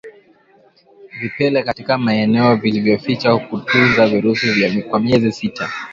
[1.19, 5.69] Vipele katika maeneo yaliyojificha hutunza virusi kwa miezi sita